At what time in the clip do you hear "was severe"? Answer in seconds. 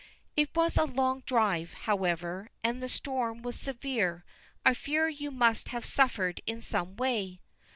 3.43-4.25